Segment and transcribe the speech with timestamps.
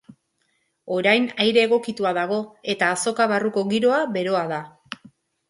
[0.95, 2.39] Orain aire egokitua dago
[2.75, 4.61] eta azoka barruko giroa beroa da.